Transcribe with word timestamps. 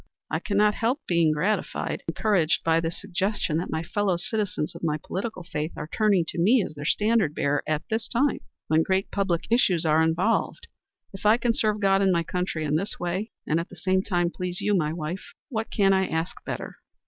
I 0.31 0.39
cannot 0.39 0.73
help 0.73 0.99
being 1.05 1.31
gratified, 1.31 2.01
encouraged 2.07 2.63
by 2.63 2.79
the 2.79 2.89
suggestion 2.89 3.57
that 3.57 3.69
my 3.69 3.83
fellow 3.83 4.17
citizens 4.17 4.73
of 4.73 4.81
my 4.83 4.97
political 4.97 5.43
faith 5.43 5.73
are 5.77 5.87
turning 5.87 6.25
to 6.29 6.39
me 6.41 6.65
as 6.65 6.73
their 6.73 6.85
standard 6.85 7.35
bearer 7.35 7.61
at 7.67 7.83
this 7.87 8.07
time 8.07 8.39
when 8.65 8.81
great 8.81 9.11
public 9.11 9.43
issues 9.51 9.85
are 9.85 10.01
involved. 10.01 10.65
If 11.13 11.23
I 11.27 11.37
can 11.37 11.53
serve 11.53 11.81
God 11.81 12.01
and 12.01 12.11
my 12.11 12.23
country 12.23 12.65
in 12.65 12.77
this 12.77 12.99
way, 12.99 13.29
and 13.45 13.59
at 13.59 13.69
the 13.69 13.75
same 13.75 14.01
time 14.01 14.31
please 14.31 14.59
you, 14.59 14.73
my 14.73 14.91
wife, 14.91 15.35
what 15.49 15.69
can 15.69 15.93
I 15.93 16.07
ask 16.07 16.35
better?" 16.45 16.77